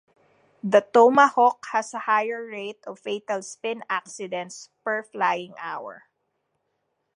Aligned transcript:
The 0.63 0.79
Tomahawk 0.81 1.63
has 1.73 1.93
a 1.93 1.99
higher 1.99 2.43
rate 2.43 2.83
of 2.87 2.97
fatal 2.97 3.43
spin 3.43 3.83
accidents 3.87 4.71
per 4.83 5.03
flying 5.03 5.53
hour. 5.59 6.05